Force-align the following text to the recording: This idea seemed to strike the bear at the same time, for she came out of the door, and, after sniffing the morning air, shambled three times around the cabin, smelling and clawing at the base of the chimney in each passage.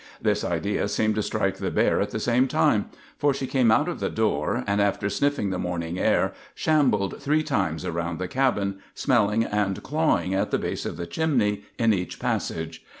This 0.19 0.43
idea 0.43 0.87
seemed 0.87 1.13
to 1.13 1.21
strike 1.21 1.57
the 1.57 1.69
bear 1.69 2.01
at 2.01 2.09
the 2.09 2.19
same 2.19 2.47
time, 2.47 2.89
for 3.19 3.35
she 3.35 3.45
came 3.45 3.69
out 3.69 3.87
of 3.87 3.99
the 3.99 4.09
door, 4.09 4.63
and, 4.65 4.81
after 4.81 5.11
sniffing 5.11 5.51
the 5.51 5.59
morning 5.59 5.99
air, 5.99 6.33
shambled 6.55 7.21
three 7.21 7.43
times 7.43 7.85
around 7.85 8.17
the 8.17 8.27
cabin, 8.27 8.79
smelling 8.95 9.43
and 9.43 9.83
clawing 9.83 10.33
at 10.33 10.49
the 10.49 10.57
base 10.57 10.87
of 10.87 10.97
the 10.97 11.05
chimney 11.05 11.65
in 11.77 11.93
each 11.93 12.17
passage. 12.19 12.83